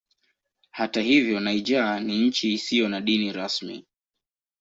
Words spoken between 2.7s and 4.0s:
na dini rasmi.